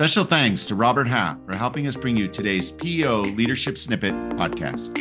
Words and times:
Special 0.00 0.24
thanks 0.24 0.64
to 0.64 0.74
Robert 0.74 1.06
Half 1.06 1.44
for 1.44 1.54
helping 1.54 1.86
us 1.86 1.94
bring 1.94 2.16
you 2.16 2.26
today's 2.26 2.72
PEO 2.72 3.20
Leadership 3.20 3.76
Snippet 3.76 4.14
podcast. 4.30 4.96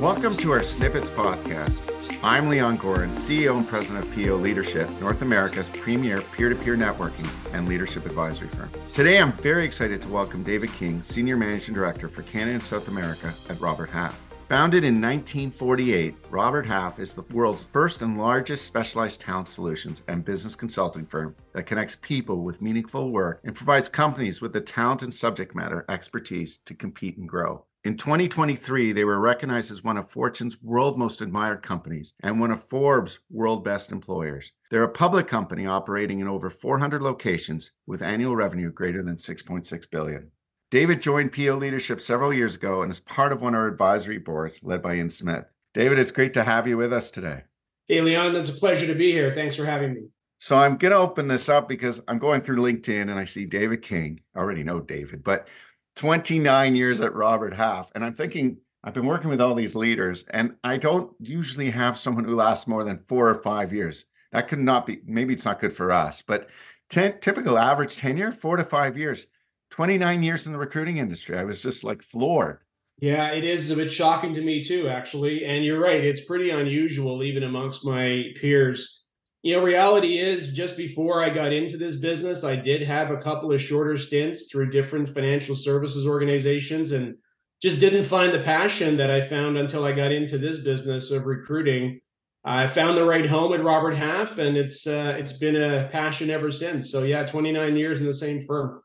Welcome 0.00 0.34
to 0.36 0.50
our 0.50 0.62
Snippets 0.62 1.10
podcast. 1.10 1.82
I'm 2.24 2.48
Leon 2.48 2.78
Goren, 2.78 3.10
CEO 3.10 3.54
and 3.58 3.68
President 3.68 4.02
of 4.02 4.14
PEO 4.14 4.36
Leadership, 4.36 4.88
North 4.98 5.20
America's 5.20 5.68
premier 5.68 6.22
peer 6.22 6.48
to 6.48 6.54
peer 6.54 6.74
networking 6.74 7.28
and 7.52 7.68
leadership 7.68 8.06
advisory 8.06 8.48
firm. 8.48 8.70
Today, 8.94 9.18
I'm 9.18 9.32
very 9.32 9.66
excited 9.66 10.00
to 10.00 10.08
welcome 10.08 10.42
David 10.42 10.72
King, 10.72 11.02
Senior 11.02 11.36
Managing 11.36 11.74
Director 11.74 12.08
for 12.08 12.22
Canada 12.22 12.52
and 12.52 12.62
South 12.62 12.88
America 12.88 13.34
at 13.50 13.60
Robert 13.60 13.90
Half. 13.90 14.18
Founded 14.50 14.82
in 14.82 14.94
1948, 14.94 16.12
Robert 16.28 16.66
Half 16.66 16.98
is 16.98 17.14
the 17.14 17.22
world's 17.32 17.68
first 17.72 18.02
and 18.02 18.18
largest 18.18 18.66
specialized 18.66 19.20
talent 19.20 19.48
solutions 19.48 20.02
and 20.08 20.24
business 20.24 20.56
consulting 20.56 21.06
firm 21.06 21.36
that 21.52 21.66
connects 21.66 21.94
people 21.94 22.42
with 22.42 22.60
meaningful 22.60 23.12
work 23.12 23.40
and 23.44 23.54
provides 23.54 23.88
companies 23.88 24.42
with 24.42 24.52
the 24.52 24.60
talent 24.60 25.04
and 25.04 25.14
subject 25.14 25.54
matter 25.54 25.84
expertise 25.88 26.58
to 26.66 26.74
compete 26.74 27.16
and 27.16 27.28
grow. 27.28 27.64
In 27.84 27.96
2023, 27.96 28.90
they 28.90 29.04
were 29.04 29.20
recognized 29.20 29.70
as 29.70 29.84
one 29.84 29.96
of 29.96 30.10
Fortune's 30.10 30.60
World 30.60 30.98
Most 30.98 31.22
Admired 31.22 31.62
Companies 31.62 32.14
and 32.20 32.40
one 32.40 32.50
of 32.50 32.64
Forbes' 32.64 33.20
World 33.30 33.62
Best 33.62 33.92
Employers. 33.92 34.50
They're 34.68 34.82
a 34.82 34.88
public 34.88 35.28
company 35.28 35.64
operating 35.64 36.18
in 36.18 36.26
over 36.26 36.50
400 36.50 37.00
locations 37.00 37.70
with 37.86 38.02
annual 38.02 38.34
revenue 38.34 38.72
greater 38.72 39.04
than 39.04 39.18
6.6 39.18 39.90
billion. 39.92 40.32
David 40.70 41.02
joined 41.02 41.32
PEO 41.32 41.56
Leadership 41.56 42.00
several 42.00 42.32
years 42.32 42.54
ago 42.54 42.82
and 42.82 42.92
is 42.92 43.00
part 43.00 43.32
of 43.32 43.42
one 43.42 43.54
of 43.54 43.60
our 43.60 43.66
advisory 43.66 44.18
boards 44.18 44.62
led 44.62 44.80
by 44.80 44.94
Ian 44.94 45.10
Smith. 45.10 45.44
David, 45.74 45.98
it's 45.98 46.12
great 46.12 46.32
to 46.34 46.44
have 46.44 46.68
you 46.68 46.76
with 46.76 46.92
us 46.92 47.10
today. 47.10 47.42
Hey, 47.88 48.00
Leon, 48.00 48.36
it's 48.36 48.50
a 48.50 48.52
pleasure 48.52 48.86
to 48.86 48.94
be 48.94 49.10
here. 49.10 49.34
Thanks 49.34 49.56
for 49.56 49.64
having 49.64 49.94
me. 49.94 50.02
So 50.38 50.56
I'm 50.56 50.76
going 50.76 50.92
to 50.92 50.98
open 50.98 51.26
this 51.26 51.48
up 51.48 51.68
because 51.68 52.00
I'm 52.06 52.20
going 52.20 52.40
through 52.40 52.58
LinkedIn 52.58 53.02
and 53.02 53.18
I 53.18 53.24
see 53.24 53.46
David 53.46 53.82
King. 53.82 54.20
I 54.34 54.38
already 54.38 54.62
know 54.62 54.78
David, 54.78 55.24
but 55.24 55.48
29 55.96 56.76
years 56.76 57.00
at 57.00 57.14
Robert 57.14 57.52
Half. 57.52 57.90
And 57.96 58.04
I'm 58.04 58.14
thinking, 58.14 58.58
I've 58.84 58.94
been 58.94 59.06
working 59.06 59.28
with 59.28 59.40
all 59.40 59.54
these 59.56 59.74
leaders, 59.74 60.24
and 60.30 60.54
I 60.64 60.78
don't 60.78 61.12
usually 61.18 61.70
have 61.70 61.98
someone 61.98 62.24
who 62.24 62.36
lasts 62.36 62.68
more 62.68 62.84
than 62.84 63.04
four 63.08 63.28
or 63.28 63.42
five 63.42 63.72
years. 63.72 64.06
That 64.32 64.48
could 64.48 64.60
not 64.60 64.86
be, 64.86 65.00
maybe 65.04 65.34
it's 65.34 65.44
not 65.44 65.60
good 65.60 65.74
for 65.74 65.90
us, 65.90 66.22
but 66.22 66.48
ten, 66.88 67.20
typical 67.20 67.58
average 67.58 67.96
tenure, 67.96 68.32
four 68.32 68.56
to 68.56 68.64
five 68.64 68.96
years. 68.96 69.26
29 69.70 70.22
years 70.22 70.46
in 70.46 70.52
the 70.52 70.58
recruiting 70.58 70.98
industry. 70.98 71.38
I 71.38 71.44
was 71.44 71.62
just 71.62 71.84
like 71.84 72.02
floored. 72.02 72.58
Yeah, 73.00 73.32
it 73.32 73.44
is 73.44 73.70
a 73.70 73.76
bit 73.76 73.90
shocking 73.90 74.34
to 74.34 74.42
me 74.42 74.62
too, 74.62 74.88
actually. 74.88 75.46
And 75.46 75.64
you're 75.64 75.80
right, 75.80 76.04
it's 76.04 76.24
pretty 76.24 76.50
unusual 76.50 77.22
even 77.22 77.44
amongst 77.44 77.84
my 77.84 78.24
peers. 78.40 79.04
You 79.42 79.56
know, 79.56 79.62
reality 79.62 80.18
is 80.18 80.52
just 80.52 80.76
before 80.76 81.24
I 81.24 81.30
got 81.30 81.52
into 81.52 81.78
this 81.78 81.96
business, 81.96 82.44
I 82.44 82.56
did 82.56 82.82
have 82.82 83.10
a 83.10 83.22
couple 83.22 83.52
of 83.52 83.62
shorter 83.62 83.96
stints 83.96 84.50
through 84.50 84.70
different 84.70 85.08
financial 85.14 85.56
services 85.56 86.06
organizations 86.06 86.92
and 86.92 87.14
just 87.62 87.80
didn't 87.80 88.08
find 88.08 88.34
the 88.34 88.42
passion 88.42 88.98
that 88.98 89.10
I 89.10 89.26
found 89.26 89.56
until 89.56 89.84
I 89.86 89.92
got 89.92 90.12
into 90.12 90.36
this 90.36 90.58
business 90.58 91.10
of 91.10 91.24
recruiting. 91.24 92.00
I 92.44 92.66
found 92.66 92.98
the 92.98 93.04
right 93.04 93.28
home 93.28 93.54
at 93.54 93.64
Robert 93.64 93.94
Half, 93.94 94.36
and 94.36 94.58
it's 94.58 94.86
uh, 94.86 95.14
it's 95.18 95.32
been 95.32 95.56
a 95.56 95.88
passion 95.90 96.30
ever 96.30 96.50
since. 96.50 96.90
So 96.90 97.02
yeah, 97.02 97.24
29 97.24 97.76
years 97.76 98.00
in 98.00 98.06
the 98.06 98.14
same 98.14 98.46
firm. 98.46 98.82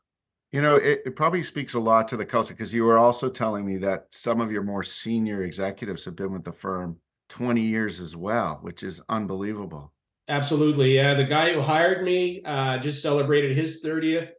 You 0.56 0.62
know, 0.62 0.76
it, 0.76 1.02
it 1.04 1.16
probably 1.16 1.42
speaks 1.42 1.74
a 1.74 1.78
lot 1.78 2.08
to 2.08 2.16
the 2.16 2.24
culture 2.24 2.54
because 2.54 2.72
you 2.72 2.84
were 2.84 2.96
also 2.96 3.28
telling 3.28 3.66
me 3.66 3.76
that 3.76 4.06
some 4.10 4.40
of 4.40 4.50
your 4.50 4.62
more 4.62 4.82
senior 4.82 5.42
executives 5.42 6.02
have 6.06 6.16
been 6.16 6.32
with 6.32 6.44
the 6.44 6.52
firm 6.52 6.96
20 7.28 7.60
years 7.60 8.00
as 8.00 8.16
well, 8.16 8.60
which 8.62 8.82
is 8.82 9.02
unbelievable. 9.10 9.92
Absolutely. 10.28 10.94
Yeah. 10.96 11.12
The 11.12 11.24
guy 11.24 11.52
who 11.52 11.60
hired 11.60 12.02
me 12.02 12.40
uh, 12.46 12.78
just 12.78 13.02
celebrated 13.02 13.54
his 13.54 13.84
30th. 13.84 14.30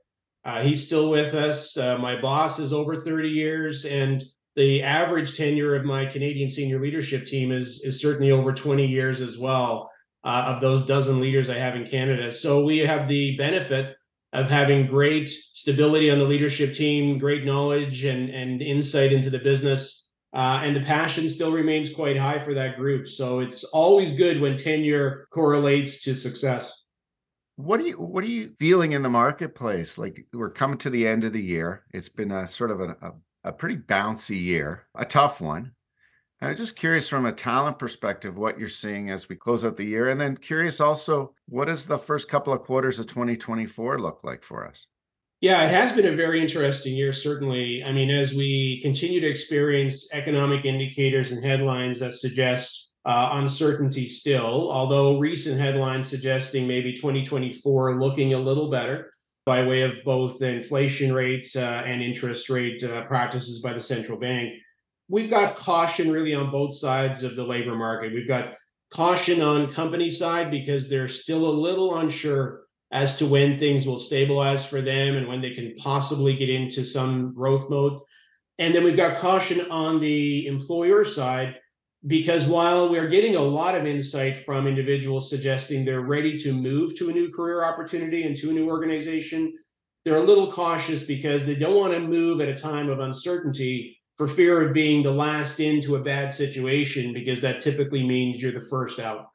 Uh, 0.43 0.63
he's 0.63 0.83
still 0.83 1.11
with 1.11 1.35
us. 1.35 1.77
Uh, 1.77 1.99
my 1.99 2.19
boss 2.19 2.57
is 2.57 2.73
over 2.73 2.99
30 2.99 3.29
years, 3.29 3.85
and 3.85 4.23
the 4.55 4.81
average 4.81 5.37
tenure 5.37 5.75
of 5.75 5.85
my 5.85 6.07
Canadian 6.07 6.49
senior 6.49 6.81
leadership 6.81 7.27
team 7.27 7.51
is 7.51 7.81
is 7.83 8.01
certainly 8.01 8.31
over 8.31 8.51
20 8.51 8.87
years 8.87 9.21
as 9.21 9.37
well. 9.37 9.91
Uh, 10.23 10.45
of 10.47 10.61
those 10.61 10.83
dozen 10.87 11.21
leaders 11.21 11.47
I 11.47 11.59
have 11.59 11.75
in 11.75 11.87
Canada, 11.87 12.31
so 12.31 12.65
we 12.65 12.79
have 12.79 13.07
the 13.07 13.37
benefit 13.37 13.96
of 14.33 14.47
having 14.47 14.87
great 14.87 15.29
stability 15.53 16.09
on 16.11 16.19
the 16.19 16.25
leadership 16.25 16.73
team, 16.73 17.17
great 17.17 17.45
knowledge 17.45 18.03
and, 18.03 18.29
and 18.29 18.61
insight 18.61 19.13
into 19.13 19.29
the 19.29 19.39
business. 19.39 20.09
Uh, 20.35 20.59
and 20.61 20.75
the 20.75 20.81
passion 20.81 21.29
still 21.29 21.51
remains 21.51 21.93
quite 21.93 22.17
high 22.17 22.43
for 22.43 22.53
that 22.53 22.75
group. 22.77 23.07
So 23.07 23.39
it's 23.39 23.63
always 23.63 24.17
good 24.17 24.41
when 24.41 24.57
tenure 24.57 25.25
correlates 25.31 26.03
to 26.03 26.13
success. 26.13 26.83
What 27.55 27.79
are 27.79 27.87
you 27.87 27.95
What 27.95 28.23
are 28.23 28.27
you 28.27 28.53
feeling 28.59 28.91
in 28.91 29.01
the 29.01 29.09
marketplace? 29.09 29.97
Like 29.97 30.27
we're 30.33 30.51
coming 30.51 30.77
to 30.79 30.91
the 30.91 31.07
end 31.07 31.23
of 31.23 31.33
the 31.33 31.41
year. 31.41 31.85
It's 31.91 32.09
been 32.09 32.31
a 32.31 32.45
sort 32.45 32.69
of 32.69 32.81
a, 32.81 32.89
a, 33.01 33.13
a 33.45 33.51
pretty 33.51 33.77
bouncy 33.77 34.39
year, 34.39 34.85
a 34.93 35.05
tough 35.05 35.41
one. 35.41 35.71
I'm 36.39 36.55
just 36.55 36.75
curious 36.75 37.09
from 37.09 37.25
a 37.25 37.31
talent 37.31 37.79
perspective 37.79 38.37
what 38.37 38.59
you're 38.59 38.69
seeing 38.69 39.09
as 39.09 39.27
we 39.27 39.35
close 39.35 39.65
out 39.65 39.75
the 39.75 39.85
year. 39.85 40.09
And 40.09 40.21
then 40.21 40.37
curious 40.37 40.79
also, 40.79 41.33
what 41.47 41.65
does 41.65 41.87
the 41.87 41.97
first 41.97 42.29
couple 42.29 42.53
of 42.53 42.61
quarters 42.61 42.99
of 42.99 43.07
2024 43.07 43.99
look 43.99 44.23
like 44.23 44.43
for 44.43 44.67
us? 44.67 44.85
Yeah, 45.41 45.67
it 45.67 45.73
has 45.73 45.91
been 45.91 46.05
a 46.05 46.15
very 46.15 46.41
interesting 46.41 46.95
year, 46.95 47.11
certainly. 47.11 47.83
I 47.85 47.91
mean, 47.91 48.11
as 48.11 48.33
we 48.33 48.79
continue 48.83 49.19
to 49.19 49.27
experience 49.27 50.07
economic 50.11 50.65
indicators 50.65 51.31
and 51.31 51.43
headlines 51.43 51.99
that 51.99 52.13
suggest 52.13 52.91
uh, 53.05 53.29
uncertainty 53.33 54.07
still, 54.07 54.71
although 54.71 55.17
recent 55.17 55.59
headlines 55.59 56.07
suggesting 56.07 56.67
maybe 56.67 56.93
2024 56.93 57.99
looking 57.99 58.33
a 58.33 58.39
little 58.39 58.69
better 58.69 59.11
by 59.45 59.65
way 59.65 59.81
of 59.83 60.03
both 60.03 60.37
the 60.39 60.47
inflation 60.47 61.13
rates 61.13 61.55
uh, 61.55 61.83
and 61.85 62.01
interest 62.01 62.49
rate 62.49 62.83
uh, 62.83 63.05
practices 63.05 63.59
by 63.59 63.73
the 63.73 63.81
central 63.81 64.19
bank 64.19 64.53
we've 65.09 65.29
got 65.29 65.55
caution 65.55 66.11
really 66.11 66.33
on 66.33 66.51
both 66.51 66.75
sides 66.75 67.23
of 67.23 67.35
the 67.35 67.43
labor 67.43 67.75
market. 67.75 68.13
We've 68.13 68.27
got 68.27 68.55
caution 68.91 69.41
on 69.41 69.73
company 69.73 70.09
side 70.09 70.51
because 70.51 70.89
they're 70.89 71.09
still 71.09 71.47
a 71.47 71.59
little 71.59 71.97
unsure 71.99 72.63
as 72.91 73.17
to 73.17 73.25
when 73.25 73.59
things 73.59 73.85
will 73.85 73.99
stabilize 73.99 74.65
for 74.65 74.81
them 74.81 75.15
and 75.15 75.27
when 75.27 75.41
they 75.41 75.53
can 75.53 75.75
possibly 75.77 76.35
get 76.35 76.49
into 76.49 76.85
some 76.85 77.33
growth 77.33 77.69
mode. 77.69 77.99
And 78.59 78.73
then 78.73 78.83
we've 78.83 78.97
got 78.97 79.19
caution 79.19 79.69
on 79.69 79.99
the 79.99 80.47
employer 80.47 81.03
side 81.03 81.55
because 82.05 82.45
while 82.45 82.89
we're 82.89 83.09
getting 83.09 83.35
a 83.35 83.41
lot 83.41 83.75
of 83.75 83.85
insight 83.85 84.45
from 84.45 84.67
individuals 84.67 85.29
suggesting 85.29 85.83
they're 85.83 86.01
ready 86.01 86.37
to 86.39 86.53
move 86.53 86.95
to 86.95 87.09
a 87.09 87.13
new 87.13 87.29
career 87.29 87.65
opportunity 87.65 88.23
and 88.23 88.35
to 88.37 88.49
a 88.49 88.53
new 88.53 88.69
organization, 88.69 89.53
they're 90.05 90.17
a 90.17 90.23
little 90.23 90.51
cautious 90.51 91.03
because 91.03 91.45
they 91.45 91.55
don't 91.55 91.75
want 91.75 91.93
to 91.93 91.99
move 91.99 92.39
at 92.39 92.47
a 92.47 92.55
time 92.55 92.89
of 92.89 92.99
uncertainty 92.99 93.96
for 94.17 94.27
fear 94.27 94.67
of 94.67 94.73
being 94.73 95.03
the 95.03 95.11
last 95.11 95.59
into 95.59 95.95
a 95.95 96.01
bad 96.01 96.33
situation 96.33 97.13
because 97.13 97.39
that 97.41 97.61
typically 97.61 98.05
means 98.05 98.41
you're 98.41 98.51
the 98.51 98.67
first 98.69 98.99
out. 98.99 99.29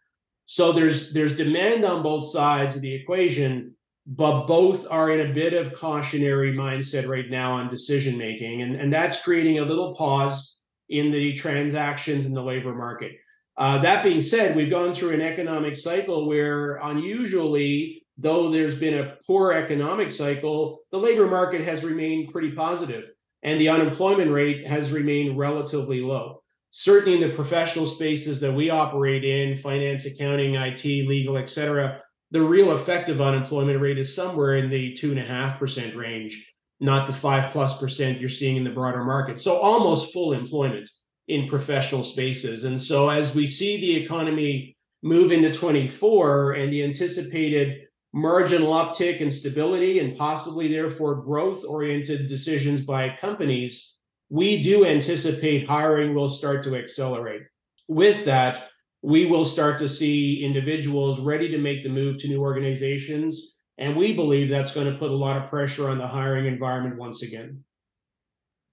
So 0.44 0.72
there's 0.72 1.12
there's 1.12 1.36
demand 1.36 1.84
on 1.84 2.02
both 2.02 2.32
sides 2.32 2.74
of 2.74 2.82
the 2.82 2.92
equation, 2.92 3.76
but 4.06 4.46
both 4.46 4.84
are 4.90 5.10
in 5.10 5.30
a 5.30 5.32
bit 5.32 5.54
of 5.54 5.72
cautionary 5.74 6.52
mindset 6.52 7.06
right 7.06 7.30
now 7.30 7.52
on 7.54 7.68
decision 7.68 8.18
making, 8.18 8.62
and 8.62 8.74
and 8.74 8.92
that's 8.92 9.22
creating 9.22 9.60
a 9.60 9.64
little 9.64 9.94
pause 9.94 10.58
in 10.88 11.12
the 11.12 11.32
transactions 11.34 12.26
in 12.26 12.34
the 12.34 12.42
labor 12.42 12.74
market. 12.74 13.12
Uh, 13.56 13.80
that 13.82 14.02
being 14.02 14.20
said, 14.20 14.56
we've 14.56 14.70
gone 14.70 14.92
through 14.92 15.10
an 15.10 15.20
economic 15.20 15.76
cycle 15.76 16.26
where 16.26 16.76
unusually, 16.82 18.04
though 18.18 18.50
there's 18.50 18.74
been 18.74 18.98
a 18.98 19.16
poor 19.26 19.52
economic 19.52 20.10
cycle, 20.10 20.80
the 20.90 20.98
labor 20.98 21.28
market 21.28 21.62
has 21.62 21.84
remained 21.84 22.32
pretty 22.32 22.50
positive 22.50 23.04
and 23.42 23.60
the 23.60 23.68
unemployment 23.68 24.30
rate 24.30 24.66
has 24.66 24.90
remained 24.92 25.38
relatively 25.38 26.00
low. 26.00 26.42
Certainly 26.70 27.22
in 27.22 27.28
the 27.28 27.34
professional 27.34 27.86
spaces 27.86 28.40
that 28.40 28.52
we 28.52 28.70
operate 28.70 29.24
in, 29.24 29.58
finance, 29.58 30.06
accounting, 30.06 30.54
IT, 30.54 30.84
legal, 30.84 31.36
et 31.36 31.50
cetera, 31.50 32.00
the 32.30 32.40
real 32.40 32.72
effective 32.72 33.20
unemployment 33.20 33.80
rate 33.80 33.98
is 33.98 34.14
somewhere 34.14 34.56
in 34.56 34.70
the 34.70 34.94
two 34.94 35.10
and 35.10 35.20
a 35.20 35.24
half 35.24 35.58
percent 35.58 35.94
range, 35.94 36.46
not 36.80 37.06
the 37.06 37.12
five 37.12 37.52
plus 37.52 37.78
percent 37.78 38.20
you're 38.20 38.30
seeing 38.30 38.56
in 38.56 38.64
the 38.64 38.70
broader 38.70 39.04
market. 39.04 39.38
So 39.38 39.58
almost 39.58 40.14
full 40.14 40.32
employment 40.32 40.88
in 41.28 41.48
professional 41.48 42.02
spaces. 42.02 42.64
And 42.64 42.80
so 42.80 43.10
as 43.10 43.34
we 43.34 43.46
see 43.46 43.80
the 43.80 44.02
economy 44.02 44.76
move 45.02 45.30
into 45.30 45.52
24 45.52 46.52
and 46.52 46.72
the 46.72 46.84
anticipated 46.84 47.82
marginal 48.12 48.72
uptick 48.72 49.20
in 49.20 49.30
stability 49.30 49.98
and 49.98 50.16
possibly 50.16 50.68
therefore 50.68 51.16
growth 51.16 51.64
oriented 51.64 52.28
decisions 52.28 52.80
by 52.82 53.16
companies, 53.16 53.96
we 54.28 54.62
do 54.62 54.84
anticipate 54.84 55.66
hiring 55.66 56.14
will 56.14 56.28
start 56.28 56.62
to 56.64 56.76
accelerate. 56.76 57.42
With 57.88 58.24
that, 58.24 58.68
we 59.02 59.26
will 59.26 59.44
start 59.44 59.78
to 59.78 59.88
see 59.88 60.44
individuals 60.44 61.20
ready 61.20 61.50
to 61.50 61.58
make 61.58 61.82
the 61.82 61.88
move 61.88 62.18
to 62.18 62.28
new 62.28 62.40
organizations. 62.40 63.56
And 63.78 63.96
we 63.96 64.14
believe 64.14 64.48
that's 64.48 64.72
going 64.72 64.90
to 64.90 64.98
put 64.98 65.10
a 65.10 65.16
lot 65.16 65.42
of 65.42 65.50
pressure 65.50 65.88
on 65.88 65.98
the 65.98 66.06
hiring 66.06 66.46
environment 66.46 66.98
once 66.98 67.22
again. 67.22 67.64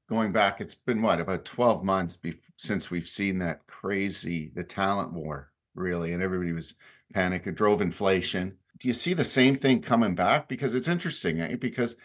Going 0.07 0.31
back, 0.31 0.59
it's 0.59 0.75
been 0.75 1.01
what, 1.01 1.19
about 1.19 1.45
12 1.45 1.83
months 1.83 2.17
since 2.57 2.91
we've 2.91 3.07
seen 3.07 3.39
that 3.39 3.65
crazy, 3.67 4.51
the 4.55 4.63
talent 4.63 5.13
war, 5.13 5.51
really. 5.75 6.13
And 6.13 6.21
everybody 6.21 6.51
was 6.51 6.75
panicked. 7.13 7.47
It 7.47 7.55
drove 7.55 7.81
inflation 7.81 8.57
do 8.79 8.87
you 8.87 8.93
see 8.93 9.13
the 9.13 9.23
same 9.23 9.57
thing 9.57 9.81
coming 9.81 10.15
back? 10.15 10.47
Because 10.47 10.73
it's 10.73 10.87
interesting, 10.87 11.41
eh? 11.41 11.55
because 11.55 11.97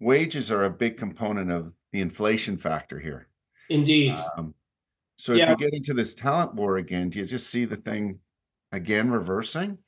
wages 0.00 0.50
are 0.50 0.64
a 0.64 0.70
big 0.70 0.96
component 0.96 1.50
of 1.50 1.72
the 1.92 2.00
inflation 2.00 2.56
factor 2.56 2.98
here. 2.98 3.28
Indeed. 3.68 4.18
Um, 4.36 4.54
so 5.16 5.32
if 5.32 5.38
Yeah. 5.38 5.50
you 5.50 5.56
get 5.56 5.74
into 5.74 5.94
this 5.94 6.14
talent 6.14 6.54
war 6.54 6.78
again, 6.78 7.10
do 7.10 7.18
you 7.18 7.24
just 7.26 7.48
see 7.48 7.64
the 7.64 7.76
thing 7.76 8.18
again 8.72 9.10
reversing? 9.10 9.78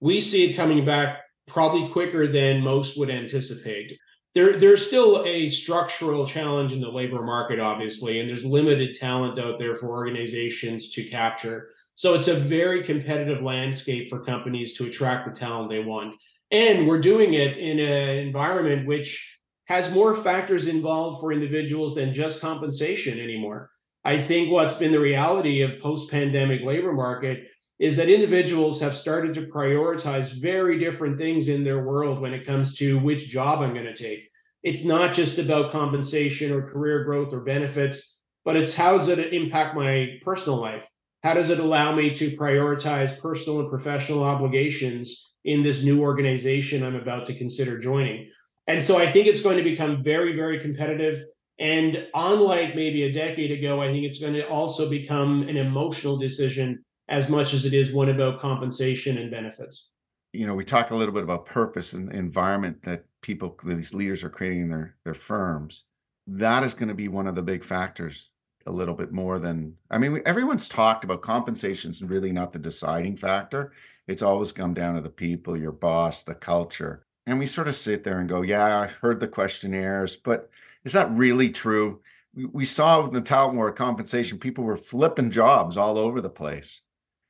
we 0.00 0.20
see 0.20 0.48
it 0.48 0.54
coming 0.54 0.84
back 0.84 1.22
probably 1.48 1.88
quicker 1.90 2.28
than 2.28 2.60
most 2.60 2.96
would 2.96 3.10
anticipate. 3.10 3.98
There, 4.32 4.56
there's 4.56 4.86
still 4.86 5.24
a 5.26 5.50
structural 5.50 6.24
challenge 6.24 6.70
in 6.72 6.80
the 6.80 6.88
labor 6.88 7.20
market, 7.20 7.58
obviously, 7.58 8.20
and 8.20 8.28
there's 8.28 8.44
limited 8.44 8.94
talent 8.94 9.40
out 9.40 9.58
there 9.58 9.74
for 9.74 9.88
organizations 9.88 10.90
to 10.90 11.02
capture. 11.10 11.70
So 11.98 12.14
it's 12.14 12.28
a 12.28 12.38
very 12.38 12.84
competitive 12.84 13.42
landscape 13.42 14.08
for 14.08 14.24
companies 14.24 14.74
to 14.74 14.86
attract 14.86 15.26
the 15.26 15.36
talent 15.36 15.68
they 15.68 15.80
want. 15.80 16.14
And 16.52 16.86
we're 16.86 17.00
doing 17.00 17.34
it 17.34 17.56
in 17.56 17.80
an 17.80 18.18
environment 18.18 18.86
which 18.86 19.28
has 19.64 19.92
more 19.92 20.14
factors 20.14 20.68
involved 20.68 21.20
for 21.20 21.32
individuals 21.32 21.96
than 21.96 22.14
just 22.14 22.40
compensation 22.40 23.18
anymore. 23.18 23.68
I 24.04 24.22
think 24.22 24.52
what's 24.52 24.76
been 24.76 24.92
the 24.92 25.00
reality 25.00 25.62
of 25.62 25.80
post-pandemic 25.80 26.60
labor 26.62 26.92
market 26.92 27.48
is 27.80 27.96
that 27.96 28.08
individuals 28.08 28.80
have 28.80 28.96
started 28.96 29.34
to 29.34 29.48
prioritize 29.48 30.40
very 30.40 30.78
different 30.78 31.18
things 31.18 31.48
in 31.48 31.64
their 31.64 31.82
world 31.82 32.20
when 32.20 32.32
it 32.32 32.46
comes 32.46 32.76
to 32.76 33.00
which 33.00 33.26
job 33.26 33.60
I'm 33.60 33.74
going 33.74 33.86
to 33.86 33.96
take. 33.96 34.20
It's 34.62 34.84
not 34.84 35.14
just 35.14 35.38
about 35.38 35.72
compensation 35.72 36.52
or 36.52 36.62
career 36.62 37.02
growth 37.02 37.32
or 37.32 37.40
benefits, 37.40 38.20
but 38.44 38.54
it's 38.54 38.72
how 38.72 38.98
does 38.98 39.08
it 39.08 39.34
impact 39.34 39.74
my 39.74 40.20
personal 40.24 40.60
life? 40.60 40.88
How 41.22 41.34
does 41.34 41.50
it 41.50 41.58
allow 41.58 41.94
me 41.94 42.14
to 42.14 42.36
prioritize 42.36 43.18
personal 43.20 43.60
and 43.60 43.68
professional 43.68 44.22
obligations 44.22 45.34
in 45.44 45.62
this 45.62 45.82
new 45.82 46.00
organization 46.00 46.82
I'm 46.82 46.94
about 46.94 47.26
to 47.26 47.34
consider 47.36 47.78
joining? 47.78 48.30
And 48.68 48.82
so 48.82 48.98
I 48.98 49.10
think 49.10 49.26
it's 49.26 49.40
going 49.40 49.56
to 49.56 49.64
become 49.64 50.04
very, 50.04 50.36
very 50.36 50.60
competitive. 50.60 51.24
And 51.58 52.06
unlike 52.14 52.76
maybe 52.76 53.02
a 53.02 53.12
decade 53.12 53.50
ago, 53.50 53.80
I 53.82 53.88
think 53.88 54.04
it's 54.04 54.20
going 54.20 54.34
to 54.34 54.46
also 54.46 54.88
become 54.88 55.48
an 55.48 55.56
emotional 55.56 56.18
decision 56.18 56.84
as 57.08 57.28
much 57.28 57.52
as 57.52 57.64
it 57.64 57.74
is 57.74 57.92
one 57.92 58.10
about 58.10 58.38
compensation 58.38 59.18
and 59.18 59.30
benefits. 59.30 59.88
You 60.32 60.46
know, 60.46 60.54
we 60.54 60.64
talk 60.64 60.90
a 60.90 60.94
little 60.96 61.14
bit 61.14 61.24
about 61.24 61.46
purpose 61.46 61.94
and 61.94 62.12
environment 62.12 62.82
that 62.82 63.06
people, 63.22 63.58
these 63.64 63.94
leaders 63.94 64.22
are 64.22 64.30
creating 64.30 64.60
in 64.60 64.68
their, 64.68 64.94
their 65.04 65.14
firms. 65.14 65.84
That 66.26 66.62
is 66.62 66.74
going 66.74 66.90
to 66.90 66.94
be 66.94 67.08
one 67.08 67.26
of 67.26 67.34
the 67.34 67.42
big 67.42 67.64
factors 67.64 68.30
a 68.68 68.72
little 68.72 68.94
bit 68.94 69.12
more 69.12 69.38
than, 69.38 69.74
I 69.90 69.98
mean, 69.98 70.20
everyone's 70.26 70.68
talked 70.68 71.02
about 71.02 71.22
compensation 71.22 71.90
is 71.90 72.02
really 72.02 72.32
not 72.32 72.52
the 72.52 72.58
deciding 72.58 73.16
factor. 73.16 73.72
It's 74.06 74.22
always 74.22 74.52
come 74.52 74.74
down 74.74 74.94
to 74.94 75.00
the 75.00 75.08
people, 75.08 75.56
your 75.56 75.72
boss, 75.72 76.22
the 76.22 76.34
culture. 76.34 77.06
And 77.26 77.38
we 77.38 77.46
sort 77.46 77.68
of 77.68 77.76
sit 77.76 78.04
there 78.04 78.20
and 78.20 78.28
go, 78.28 78.42
yeah, 78.42 78.80
I've 78.80 78.92
heard 78.92 79.20
the 79.20 79.28
questionnaires, 79.28 80.16
but 80.16 80.50
is 80.84 80.92
that 80.92 81.10
really 81.10 81.50
true? 81.50 82.00
We, 82.34 82.64
saw 82.64 83.02
with 83.02 83.12
the 83.12 83.20
talent 83.20 83.56
war 83.56 83.72
compensation, 83.72 84.38
people 84.38 84.64
were 84.64 84.76
flipping 84.76 85.30
jobs 85.30 85.76
all 85.76 85.98
over 85.98 86.20
the 86.20 86.30
place 86.30 86.80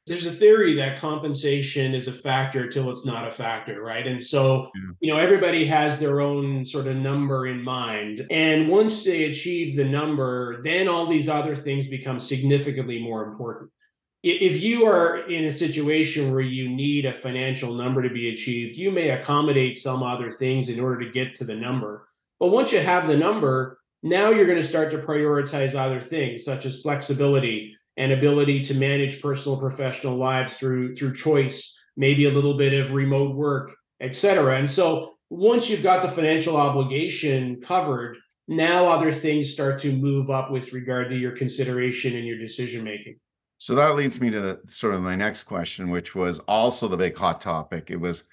there's 0.08 0.26
a 0.26 0.32
theory 0.32 0.74
that 0.76 1.00
compensation 1.00 1.94
is 1.94 2.08
a 2.08 2.12
factor 2.12 2.68
till 2.68 2.90
it's 2.90 3.04
not 3.04 3.28
a 3.28 3.30
factor, 3.30 3.82
right? 3.82 4.06
And 4.06 4.22
so, 4.22 4.70
yeah. 4.74 4.90
you 5.00 5.12
know, 5.12 5.18
everybody 5.18 5.64
has 5.66 5.98
their 5.98 6.20
own 6.20 6.64
sort 6.64 6.86
of 6.86 6.96
number 6.96 7.46
in 7.46 7.62
mind. 7.62 8.26
And 8.30 8.68
once 8.68 9.04
they 9.04 9.24
achieve 9.24 9.76
the 9.76 9.84
number, 9.84 10.62
then 10.62 10.88
all 10.88 11.06
these 11.06 11.28
other 11.28 11.54
things 11.54 11.86
become 11.86 12.18
significantly 12.18 13.00
more 13.00 13.24
important. 13.24 13.70
If 14.24 14.60
you 14.60 14.84
are 14.84 15.28
in 15.28 15.44
a 15.44 15.52
situation 15.52 16.32
where 16.32 16.40
you 16.40 16.68
need 16.68 17.04
a 17.04 17.14
financial 17.14 17.74
number 17.74 18.02
to 18.02 18.10
be 18.10 18.30
achieved, 18.30 18.76
you 18.76 18.90
may 18.90 19.10
accommodate 19.10 19.76
some 19.76 20.02
other 20.02 20.32
things 20.32 20.68
in 20.68 20.80
order 20.80 21.04
to 21.04 21.12
get 21.12 21.36
to 21.36 21.44
the 21.44 21.54
number. 21.54 22.04
But 22.40 22.48
once 22.48 22.72
you 22.72 22.80
have 22.80 23.06
the 23.06 23.16
number, 23.16 23.78
now 24.02 24.30
you're 24.30 24.46
going 24.46 24.60
to 24.60 24.66
start 24.66 24.90
to 24.90 24.98
prioritize 24.98 25.74
other 25.74 26.00
things 26.00 26.44
such 26.44 26.66
as 26.66 26.80
flexibility, 26.80 27.76
and 27.98 28.12
ability 28.12 28.62
to 28.62 28.74
manage 28.74 29.20
personal 29.20 29.58
professional 29.58 30.16
lives 30.16 30.54
through 30.54 30.94
through 30.94 31.12
choice 31.12 31.76
maybe 31.96 32.24
a 32.26 32.30
little 32.30 32.56
bit 32.56 32.72
of 32.72 32.92
remote 32.92 33.34
work 33.34 33.74
et 34.00 34.14
cetera. 34.14 34.56
And 34.56 34.70
so 34.70 35.14
once 35.28 35.68
you've 35.68 35.82
got 35.82 36.02
the 36.02 36.12
financial 36.12 36.56
obligation 36.56 37.60
covered 37.60 38.16
now 38.46 38.86
other 38.86 39.12
things 39.12 39.52
start 39.52 39.78
to 39.80 39.92
move 39.92 40.30
up 40.30 40.50
with 40.50 40.72
regard 40.72 41.10
to 41.10 41.16
your 41.16 41.32
consideration 41.32 42.16
and 42.16 42.24
your 42.24 42.38
decision 42.38 42.82
making. 42.82 43.18
So 43.58 43.74
that 43.74 43.96
leads 43.96 44.20
me 44.20 44.30
to 44.30 44.60
sort 44.68 44.94
of 44.94 45.02
my 45.02 45.16
next 45.16 45.42
question 45.42 45.90
which 45.90 46.14
was 46.14 46.38
also 46.40 46.86
the 46.88 46.96
big 46.96 47.18
hot 47.18 47.40
topic. 47.40 47.90
It 47.90 48.00
was 48.00 48.24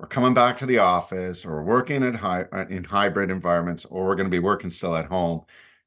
we're 0.00 0.08
coming 0.08 0.34
back 0.34 0.56
to 0.58 0.66
the 0.66 0.78
office 0.78 1.46
or 1.46 1.62
working 1.62 2.02
at 2.02 2.16
high 2.16 2.46
in 2.68 2.82
hybrid 2.82 3.30
environments 3.30 3.84
or 3.84 4.04
we're 4.04 4.16
going 4.16 4.26
to 4.26 4.36
be 4.36 4.40
working 4.40 4.70
still 4.70 4.96
at 4.96 5.06
home 5.06 5.42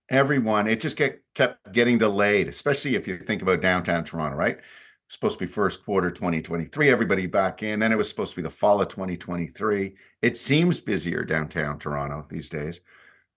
everyone 0.10 0.68
it 0.68 0.80
just 0.80 0.98
get 0.98 1.22
kept 1.34 1.72
getting 1.74 1.98
delayed 1.98 2.48
especially 2.48 2.96
if 2.96 3.08
you 3.08 3.18
think 3.18 3.42
about 3.42 3.62
downtown 3.62 4.04
toronto 4.04 4.38
right? 4.38 4.60
Supposed 5.08 5.38
to 5.38 5.46
be 5.46 5.52
first 5.52 5.86
quarter 5.86 6.12
2023 6.12 6.90
everybody 6.90 7.28
back 7.28 7.64
in 7.64 7.80
then 7.80 7.92
it 7.92 7.98
was 7.98 8.10
supposed 8.10 8.32
to 8.32 8.38
be 8.38 8.42
the 8.42 8.50
fall 8.50 8.82
of 8.82 8.88
2023 8.90 9.96
it 10.22 10.38
seems 10.38 10.82
busier 10.82 11.24
downtown 11.24 11.80
toronto 11.80 12.26
these 12.30 12.50
days 12.50 12.82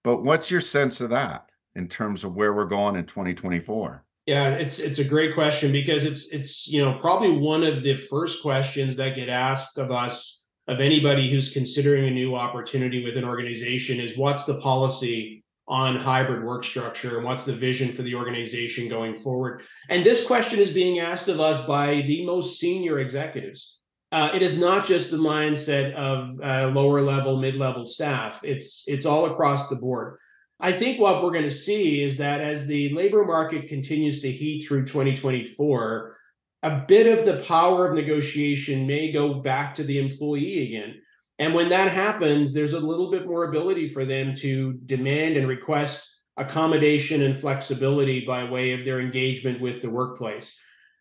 but 0.02 0.22
what's 0.22 0.50
your 0.50 0.60
sense 0.60 1.00
of 1.00 1.10
that 1.10 1.50
in 1.74 1.88
terms 1.88 2.24
of 2.24 2.34
where 2.34 2.54
we're 2.54 2.64
going 2.64 2.96
in 2.96 3.04
2024 3.04 4.04
yeah 4.26 4.50
it's 4.50 4.78
it's 4.78 4.98
a 4.98 5.04
great 5.04 5.34
question 5.34 5.70
because 5.70 6.04
it's 6.04 6.28
it's 6.28 6.66
you 6.66 6.82
know 6.82 6.98
probably 7.00 7.32
one 7.32 7.62
of 7.62 7.82
the 7.82 7.96
first 8.08 8.42
questions 8.42 8.96
that 8.96 9.14
get 9.14 9.28
asked 9.28 9.78
of 9.78 9.90
us 9.90 10.46
of 10.68 10.80
anybody 10.80 11.30
who's 11.30 11.50
considering 11.50 12.06
a 12.06 12.10
new 12.10 12.34
opportunity 12.34 13.02
with 13.02 13.16
an 13.16 13.24
organization 13.24 13.98
is 14.00 14.16
what's 14.18 14.44
the 14.44 14.60
policy 14.60 15.42
on 15.68 15.96
hybrid 15.96 16.42
work 16.42 16.64
structure 16.64 17.18
and 17.18 17.24
what's 17.24 17.44
the 17.44 17.54
vision 17.54 17.92
for 17.94 18.02
the 18.02 18.14
organization 18.14 18.88
going 18.88 19.20
forward. 19.20 19.62
And 19.90 20.04
this 20.04 20.24
question 20.24 20.58
is 20.58 20.70
being 20.70 20.98
asked 20.98 21.28
of 21.28 21.40
us 21.40 21.64
by 21.66 22.02
the 22.06 22.24
most 22.24 22.58
senior 22.58 22.98
executives. 22.98 23.76
Uh, 24.10 24.30
it 24.32 24.42
is 24.42 24.56
not 24.56 24.86
just 24.86 25.10
the 25.10 25.18
mindset 25.18 25.92
of 25.92 26.40
uh, 26.42 26.68
lower 26.72 27.02
level, 27.02 27.36
mid 27.36 27.56
level 27.56 27.84
staff. 27.84 28.40
It's 28.42 28.84
it's 28.86 29.04
all 29.04 29.26
across 29.26 29.68
the 29.68 29.76
board. 29.76 30.16
I 30.60 30.72
think 30.72 30.98
what 30.98 31.22
we're 31.22 31.32
going 31.32 31.44
to 31.44 31.50
see 31.50 32.02
is 32.02 32.16
that 32.16 32.40
as 32.40 32.66
the 32.66 32.92
labor 32.94 33.24
market 33.24 33.68
continues 33.68 34.22
to 34.22 34.32
heat 34.32 34.66
through 34.66 34.86
2024, 34.86 36.16
a 36.64 36.84
bit 36.88 37.06
of 37.06 37.24
the 37.24 37.44
power 37.44 37.86
of 37.86 37.94
negotiation 37.94 38.86
may 38.86 39.12
go 39.12 39.34
back 39.34 39.74
to 39.76 39.84
the 39.84 39.98
employee 39.98 40.66
again. 40.66 41.00
And 41.38 41.54
when 41.54 41.68
that 41.68 41.92
happens, 41.92 42.52
there's 42.52 42.72
a 42.72 42.80
little 42.80 43.10
bit 43.10 43.26
more 43.26 43.44
ability 43.44 43.88
for 43.88 44.04
them 44.04 44.34
to 44.36 44.72
demand 44.86 45.36
and 45.36 45.46
request 45.46 46.08
accommodation 46.36 47.22
and 47.22 47.38
flexibility 47.38 48.24
by 48.26 48.48
way 48.50 48.72
of 48.72 48.84
their 48.84 49.00
engagement 49.00 49.60
with 49.60 49.82
the 49.82 49.90
workplace. 49.90 50.56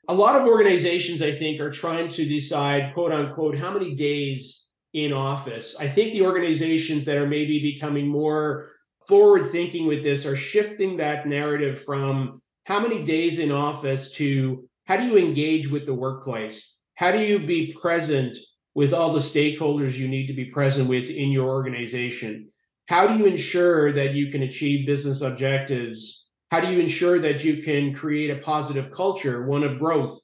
A 0.10 0.14
lot 0.14 0.40
of 0.40 0.48
organizations, 0.48 1.22
I 1.22 1.32
think, 1.32 1.60
are 1.60 1.72
trying 1.72 2.10
to 2.10 2.26
decide, 2.26 2.94
quote 2.94 3.12
unquote, 3.12 3.58
how 3.58 3.72
many 3.72 3.96
days 3.96 4.64
in 4.94 5.14
office. 5.14 5.76
I 5.80 5.88
think 5.88 6.14
the 6.14 6.24
organizations 6.24 7.06
that 7.06 7.18
are 7.18 7.28
maybe 7.28 7.60
becoming 7.60 8.08
more 8.08 8.70
forward 9.08 9.52
thinking 9.52 9.86
with 9.88 10.04
this 10.04 10.26
are 10.26 10.36
shifting 10.36 10.98
that 10.98 11.28
narrative 11.28 11.84
from 11.84 12.42
how 12.66 12.80
many 12.80 13.04
days 13.04 13.40
in 13.40 13.52
office 13.52 14.12
to 14.12 14.68
how 14.86 14.98
do 14.98 15.06
you 15.06 15.18
engage 15.18 15.70
with 15.70 15.86
the 15.86 15.94
workplace? 15.94 16.76
How 16.96 17.12
do 17.12 17.20
you 17.20 17.40
be 17.40 17.74
present 17.80 18.38
with 18.78 18.94
all 18.94 19.12
the 19.12 19.20
stakeholders 19.20 19.98
you 19.98 20.08
need 20.08 20.28
to 20.28 20.34
be 20.34 20.46
present 20.46 20.88
with 20.88 21.10
in 21.10 21.32
your 21.32 21.50
organization? 21.50 22.48
How 22.86 23.08
do 23.08 23.18
you 23.18 23.26
ensure 23.26 23.92
that 23.94 24.14
you 24.14 24.30
can 24.32 24.44
achieve 24.44 24.86
business 24.86 25.22
objectives? 25.22 26.30
How 26.52 26.62
do 26.62 26.72
you 26.72 26.80
ensure 26.80 27.18
that 27.18 27.44
you 27.44 27.64
can 27.64 27.96
create 27.96 28.30
a 28.30 28.44
positive 28.44 28.92
culture, 28.92 29.48
one 29.48 29.64
of 29.64 29.80
growth? 29.80 30.20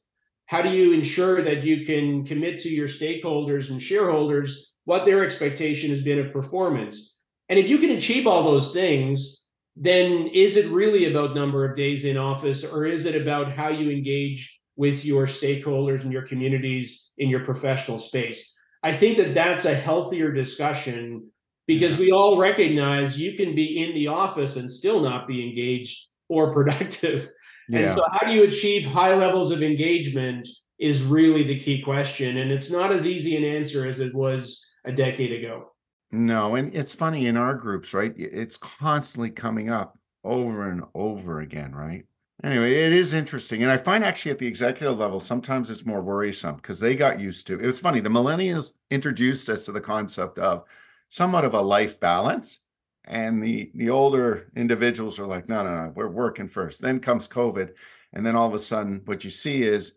How 0.46 0.62
do 0.62 0.70
you 0.70 0.94
ensure 0.94 1.42
that 1.42 1.64
you 1.64 1.84
can 1.84 2.28
commit 2.28 2.60
to 2.60 2.70
your 2.70 2.88
stakeholders 2.88 3.72
and 3.72 3.82
shareholders 3.82 4.72
what 4.86 5.04
their 5.04 5.26
expectation 5.26 5.90
has 5.90 6.02
been 6.02 6.20
of 6.20 6.32
performance? 6.32 7.16
And 7.50 7.58
if 7.58 7.68
you 7.68 7.80
can 7.80 7.90
achieve 7.90 8.28
all 8.28 8.44
those 8.44 8.72
things, 8.72 9.48
then 9.76 10.28
is 10.28 10.58
it 10.58 10.70
really 10.70 11.10
about 11.10 11.34
number 11.34 11.68
of 11.68 11.76
days 11.76 12.06
in 12.06 12.18
office 12.18 12.64
or 12.64 12.86
is 12.86 13.08
it 13.08 13.20
about 13.20 13.52
how 13.52 13.70
you 13.70 13.90
engage 13.90 14.60
with 14.76 15.06
your 15.06 15.26
stakeholders 15.26 16.02
and 16.02 16.12
your 16.12 16.28
communities 16.28 17.12
in 17.18 17.30
your 17.30 17.46
professional 17.46 18.00
space. 18.00 18.54
I 18.82 18.96
think 18.96 19.18
that 19.18 19.34
that's 19.34 19.66
a 19.66 19.76
healthier 19.76 20.32
discussion 20.32 21.30
because 21.68 21.94
mm-hmm. 21.94 22.04
we 22.04 22.12
all 22.12 22.38
recognize 22.38 23.18
you 23.18 23.38
can 23.38 23.56
be 23.56 23.84
in 23.84 23.94
the 23.94 24.08
office 24.08 24.56
and 24.56 24.70
still 24.70 25.00
not 25.00 25.28
be 25.28 25.48
engaged 25.48 26.08
or 26.28 26.52
productive. 26.54 27.30
Yeah. 27.70 27.80
And 27.80 27.90
so, 27.90 28.02
how 28.12 28.28
do 28.28 28.34
you 28.34 28.44
achieve 28.44 28.86
high 28.86 29.16
levels 29.16 29.52
of 29.52 29.64
engagement 29.64 30.48
is 30.80 31.02
really 31.02 31.44
the 31.44 31.60
key 31.60 31.82
question. 31.82 32.38
And 32.38 32.52
it's 32.52 32.70
not 32.70 32.92
as 32.92 33.06
easy 33.06 33.38
an 33.38 33.44
answer 33.44 33.88
as 33.88 34.00
it 34.00 34.14
was 34.14 34.62
a 34.86 34.92
decade 34.92 35.32
ago. 35.32 35.72
No, 36.12 36.56
and 36.56 36.76
it's 36.76 36.94
funny 36.94 37.26
in 37.26 37.38
our 37.38 37.56
groups, 37.56 37.94
right? 37.94 38.14
It's 38.18 38.58
constantly 38.58 39.32
coming 39.32 39.70
up 39.70 39.98
over 40.24 40.70
and 40.70 40.84
over 40.94 41.40
again, 41.40 41.74
right? 41.74 42.06
Anyway, 42.44 42.74
it 42.74 42.92
is 42.92 43.14
interesting. 43.14 43.64
And 43.64 43.72
I 43.72 43.78
find 43.78 44.04
actually 44.04 44.32
at 44.32 44.40
the 44.40 44.48
executive 44.48 44.98
level, 44.98 45.22
sometimes 45.22 45.70
it's 45.70 45.86
more 45.86 46.02
worrisome 46.02 46.58
because 46.58 46.78
they 46.80 46.94
got 46.94 47.20
used 47.20 47.48
to 47.48 47.60
it. 47.60 47.66
was 47.66 47.80
funny. 47.80 48.02
The 48.02 48.10
millennials 48.10 48.74
introduced 48.92 49.48
us 49.48 49.64
to 49.66 49.72
the 49.72 49.80
concept 49.80 50.40
of 50.40 50.66
somewhat 51.08 51.46
of 51.46 51.54
a 51.54 51.62
life 51.62 52.00
balance. 52.02 52.60
And 53.06 53.42
the 53.42 53.72
the 53.76 53.90
older 53.90 54.52
individuals 54.56 55.20
are 55.20 55.28
like, 55.28 55.50
no, 55.50 55.64
no, 55.64 55.84
no, 55.84 55.94
we're 55.96 56.08
working 56.08 56.48
first. 56.48 56.82
Then 56.82 57.00
comes 57.00 57.28
COVID. 57.28 57.74
And 58.14 58.26
then 58.26 58.36
all 58.36 58.48
of 58.48 58.54
a 58.54 58.60
sudden, 58.60 59.02
what 59.06 59.24
you 59.24 59.30
see 59.30 59.64
is, 59.64 59.94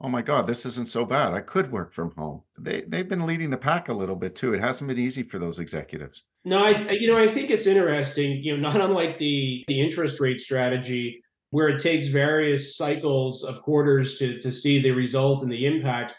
oh 0.00 0.08
my 0.08 0.20
God, 0.20 0.46
this 0.46 0.66
isn't 0.66 0.88
so 0.88 1.04
bad. 1.04 1.32
I 1.32 1.40
could 1.40 1.70
work 1.72 1.92
from 1.92 2.12
home. 2.12 2.42
They 2.58 2.82
they've 2.82 3.08
been 3.08 3.26
leading 3.26 3.50
the 3.50 3.56
pack 3.56 3.88
a 3.88 3.94
little 3.94 4.16
bit 4.16 4.36
too. 4.36 4.54
It 4.54 4.60
hasn't 4.60 4.88
been 4.88 4.98
easy 4.98 5.22
for 5.22 5.38
those 5.38 5.58
executives. 5.58 6.24
No, 6.44 6.64
I 6.64 6.70
you 6.92 7.10
know, 7.10 7.18
I 7.18 7.32
think 7.32 7.50
it's 7.50 7.66
interesting, 7.66 8.42
you 8.42 8.56
know, 8.56 8.70
not 8.70 8.80
unlike 8.80 9.18
the 9.18 9.64
the 9.68 9.80
interest 9.80 10.18
rate 10.20 10.40
strategy 10.40 11.22
where 11.50 11.68
it 11.68 11.80
takes 11.80 12.08
various 12.08 12.76
cycles 12.76 13.44
of 13.44 13.62
quarters 13.62 14.18
to, 14.18 14.40
to 14.40 14.52
see 14.52 14.80
the 14.80 14.90
result 14.90 15.42
and 15.42 15.50
the 15.50 15.66
impact. 15.66 16.14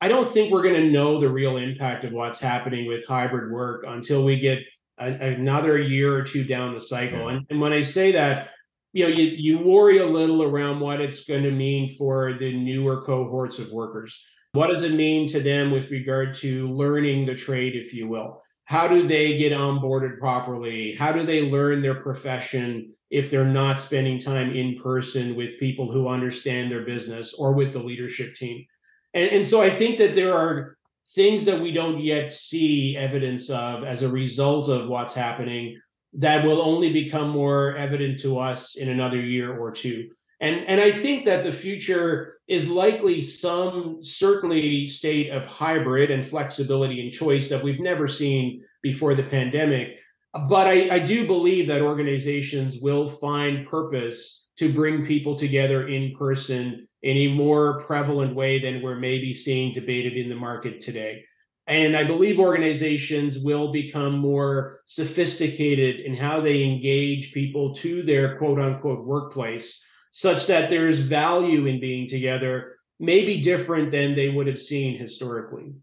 I 0.00 0.08
don't 0.08 0.32
think 0.32 0.52
we're 0.52 0.62
going 0.62 0.74
to 0.74 0.90
know 0.90 1.18
the 1.18 1.28
real 1.28 1.56
impact 1.56 2.04
of 2.04 2.12
what's 2.12 2.38
happening 2.38 2.86
with 2.86 3.06
hybrid 3.06 3.52
work 3.52 3.84
until 3.86 4.24
we 4.24 4.38
get 4.38 4.60
a, 4.98 5.06
another 5.06 5.78
year 5.78 6.14
or 6.14 6.22
two 6.22 6.44
down 6.44 6.74
the 6.74 6.80
cycle. 6.80 7.28
And, 7.28 7.44
and 7.50 7.60
when 7.60 7.72
I 7.72 7.82
say 7.82 8.12
that, 8.12 8.50
you 8.92 9.04
know, 9.04 9.10
you, 9.10 9.24
you 9.24 9.58
worry 9.58 9.98
a 9.98 10.06
little 10.06 10.42
around 10.42 10.80
what 10.80 11.00
it's 11.00 11.24
going 11.24 11.42
to 11.42 11.50
mean 11.50 11.96
for 11.96 12.34
the 12.34 12.56
newer 12.56 13.02
cohorts 13.02 13.58
of 13.58 13.70
workers. 13.70 14.18
What 14.52 14.68
does 14.68 14.82
it 14.82 14.94
mean 14.94 15.28
to 15.28 15.40
them 15.40 15.70
with 15.72 15.90
regard 15.90 16.34
to 16.36 16.68
learning 16.68 17.26
the 17.26 17.34
trade, 17.34 17.74
if 17.76 17.92
you 17.92 18.08
will? 18.08 18.42
How 18.64 18.86
do 18.86 19.06
they 19.06 19.36
get 19.36 19.52
onboarded 19.52 20.18
properly? 20.18 20.94
How 20.98 21.12
do 21.12 21.24
they 21.24 21.42
learn 21.50 21.82
their 21.82 22.02
profession? 22.02 22.94
If 23.10 23.30
they're 23.30 23.44
not 23.44 23.80
spending 23.80 24.18
time 24.18 24.54
in 24.54 24.80
person 24.80 25.34
with 25.34 25.58
people 25.58 25.90
who 25.90 26.08
understand 26.08 26.70
their 26.70 26.84
business 26.84 27.34
or 27.34 27.52
with 27.52 27.72
the 27.72 27.78
leadership 27.78 28.34
team. 28.34 28.64
And, 29.14 29.30
and 29.30 29.46
so 29.46 29.62
I 29.62 29.70
think 29.70 29.98
that 29.98 30.14
there 30.14 30.34
are 30.34 30.76
things 31.14 31.44
that 31.46 31.60
we 31.60 31.72
don't 31.72 32.00
yet 32.00 32.32
see 32.32 32.96
evidence 32.96 33.48
of 33.48 33.84
as 33.84 34.02
a 34.02 34.10
result 34.10 34.68
of 34.68 34.88
what's 34.88 35.14
happening 35.14 35.80
that 36.14 36.44
will 36.44 36.60
only 36.60 36.92
become 36.92 37.30
more 37.30 37.74
evident 37.76 38.20
to 38.20 38.38
us 38.38 38.76
in 38.76 38.88
another 38.88 39.20
year 39.20 39.58
or 39.58 39.70
two. 39.70 40.08
And, 40.40 40.66
and 40.66 40.80
I 40.80 40.92
think 40.92 41.24
that 41.24 41.44
the 41.44 41.52
future 41.52 42.38
is 42.46 42.68
likely 42.68 43.20
some 43.20 43.98
certainly 44.02 44.86
state 44.86 45.30
of 45.30 45.44
hybrid 45.44 46.10
and 46.10 46.26
flexibility 46.26 47.00
and 47.00 47.12
choice 47.12 47.48
that 47.48 47.62
we've 47.62 47.80
never 47.80 48.06
seen 48.06 48.64
before 48.82 49.14
the 49.14 49.22
pandemic 49.22 49.98
but 50.48 50.66
I, 50.66 50.96
I 50.96 50.98
do 50.98 51.26
believe 51.26 51.68
that 51.68 51.82
organizations 51.82 52.78
will 52.78 53.08
find 53.08 53.66
purpose 53.68 54.46
to 54.58 54.72
bring 54.72 55.04
people 55.04 55.36
together 55.36 55.88
in 55.88 56.14
person 56.16 56.88
in 57.02 57.16
a 57.16 57.34
more 57.34 57.84
prevalent 57.84 58.34
way 58.34 58.58
than 58.58 58.82
we're 58.82 58.98
maybe 58.98 59.32
seeing 59.32 59.72
debated 59.72 60.16
in 60.16 60.28
the 60.28 60.34
market 60.34 60.80
today. 60.80 61.24
And 61.68 61.96
I 61.96 62.04
believe 62.04 62.40
organizations 62.40 63.38
will 63.38 63.72
become 63.72 64.18
more 64.18 64.80
sophisticated 64.86 66.00
in 66.00 66.16
how 66.16 66.40
they 66.40 66.64
engage 66.64 67.32
people 67.32 67.74
to 67.76 68.02
their 68.02 68.38
quote 68.38 68.58
unquote 68.58 69.06
workplace, 69.06 69.80
such 70.10 70.46
that 70.46 70.70
there's 70.70 70.98
value 70.98 71.66
in 71.66 71.78
being 71.78 72.08
together, 72.08 72.76
maybe 72.98 73.42
different 73.42 73.90
than 73.90 74.14
they 74.14 74.30
would 74.30 74.46
have 74.46 74.58
seen 74.58 74.98
historically. 74.98 75.74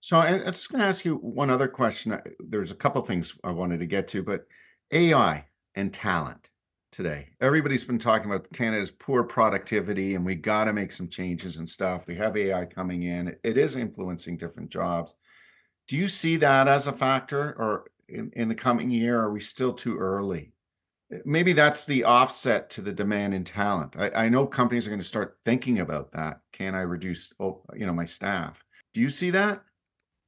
So 0.00 0.18
I, 0.18 0.28
am 0.28 0.52
just 0.52 0.70
going 0.70 0.80
to 0.80 0.86
ask 0.86 1.04
you 1.04 1.16
one 1.16 1.50
other 1.50 1.68
question. 1.68 2.12
Uh, 2.12 2.20
there's 2.38 2.70
a 2.70 2.76
couple 2.76 3.02
things 3.02 3.34
I 3.42 3.50
wanted 3.50 3.80
to 3.80 3.86
get 3.86 4.06
to, 4.08 4.22
but 4.22 4.46
AI 4.92 5.44
and 5.74 5.92
talent 5.92 6.50
today. 6.92 7.30
Everybody's 7.40 7.84
been 7.84 7.98
talking 7.98 8.30
about 8.30 8.50
Canada's 8.52 8.92
poor 8.92 9.24
productivity, 9.24 10.14
and 10.14 10.24
we 10.24 10.36
got 10.36 10.64
to 10.64 10.72
make 10.72 10.92
some 10.92 11.08
changes 11.08 11.56
and 11.56 11.68
stuff. 11.68 12.06
We 12.06 12.14
have 12.16 12.36
AI 12.36 12.64
coming 12.66 13.02
in; 13.02 13.36
it, 13.42 13.58
is 13.58 13.76
influencing 13.76 14.36
different 14.36 14.70
jobs. 14.70 15.14
Do 15.88 15.96
you 15.96 16.06
see 16.06 16.36
that 16.36 16.68
as 16.68 16.86
a 16.86 16.92
factor, 16.92 17.54
or 17.58 17.90
in, 18.08 18.30
in 18.34 18.48
the 18.48 18.54
coming 18.54 18.90
year, 18.90 19.20
are 19.20 19.32
we 19.32 19.40
still 19.40 19.72
too 19.72 19.98
early? 19.98 20.52
Uh, 21.12 21.18
maybe 21.24 21.52
that's 21.52 21.84
the 21.84 22.04
offset 22.04 22.70
to 22.70 22.82
the 22.82 22.92
demand 22.92 23.34
in 23.34 23.42
talent. 23.42 23.96
I, 23.98 24.10
I 24.10 24.28
know 24.28 24.46
companies 24.46 24.86
are 24.86 24.90
going 24.90 25.00
to 25.00 25.04
start 25.04 25.38
thinking 25.44 25.80
about 25.80 26.12
that. 26.12 26.40
Can 26.52 26.74
I 26.76 26.82
reduce, 26.82 27.34
oh, 27.40 27.62
you 27.74 27.84
know, 27.84 27.94
my 27.94 28.06
staff? 28.06 28.62
Do 28.94 29.00
you 29.00 29.10
see 29.10 29.30
that? 29.30 29.62